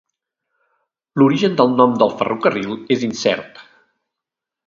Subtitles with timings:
[1.21, 3.63] L'origen del nom del ferrocarril és incert.